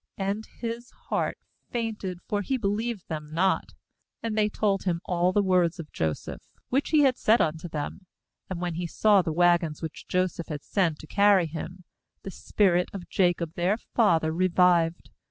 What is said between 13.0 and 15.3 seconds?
Jacob their father revived.